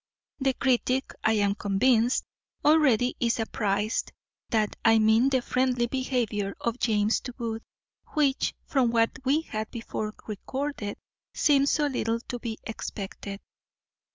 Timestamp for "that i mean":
4.49-5.29